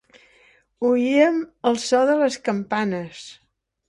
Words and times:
Oíem 0.91 1.37
el 1.71 1.77
so 1.83 1.99
de 2.11 2.15
les 2.21 2.39
campanes. 2.49 3.21